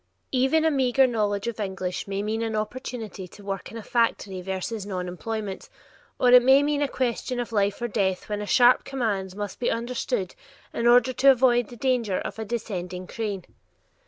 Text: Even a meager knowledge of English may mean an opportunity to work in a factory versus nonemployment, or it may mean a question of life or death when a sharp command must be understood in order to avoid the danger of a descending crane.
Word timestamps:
Even 0.31 0.65
a 0.65 0.71
meager 0.71 1.05
knowledge 1.05 1.45
of 1.45 1.59
English 1.59 2.07
may 2.07 2.23
mean 2.23 2.41
an 2.41 2.55
opportunity 2.55 3.27
to 3.27 3.43
work 3.43 3.69
in 3.71 3.77
a 3.77 3.83
factory 3.83 4.41
versus 4.41 4.83
nonemployment, 4.83 5.69
or 6.19 6.31
it 6.31 6.41
may 6.41 6.63
mean 6.63 6.81
a 6.81 6.87
question 6.87 7.39
of 7.39 7.51
life 7.51 7.79
or 7.83 7.87
death 7.87 8.27
when 8.27 8.41
a 8.41 8.47
sharp 8.47 8.83
command 8.83 9.35
must 9.35 9.59
be 9.59 9.69
understood 9.69 10.33
in 10.73 10.87
order 10.87 11.13
to 11.13 11.29
avoid 11.29 11.69
the 11.69 11.75
danger 11.75 12.17
of 12.17 12.39
a 12.39 12.45
descending 12.45 13.05
crane. 13.05 13.45